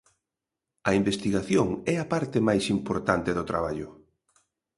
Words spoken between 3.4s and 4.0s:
traballo.